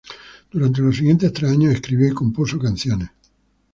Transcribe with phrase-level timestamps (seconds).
[0.49, 3.11] Durante los siguientes tres años escribió y compuso canciones.